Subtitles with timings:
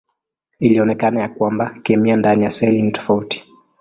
[0.59, 3.45] Ilionekana ya kwamba kemia ndani ya seli ni tofauti.